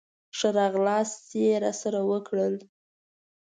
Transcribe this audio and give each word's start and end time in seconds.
ښه 0.37 0.49
راغلاست 0.59 1.23
یې 1.41 1.51
راسره 1.63 2.01
وکړل. 2.11 2.55